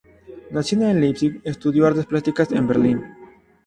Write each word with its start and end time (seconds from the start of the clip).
Nacida 0.49 0.89
en 0.89 0.99
Leipzig, 0.99 1.41
estudió 1.43 1.85
artes 1.85 2.07
plásticas 2.07 2.51
en 2.53 2.65
Berlín. 2.67 3.03